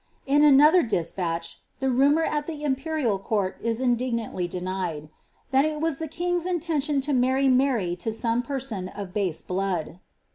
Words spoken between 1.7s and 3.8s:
If at the imperial court is